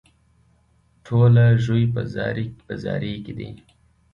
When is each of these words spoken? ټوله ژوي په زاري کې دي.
ټوله 1.05 1.45
ژوي 1.63 1.85
په 2.65 2.73
زاري 2.85 3.15
کې 3.25 3.33
دي. 3.39 3.51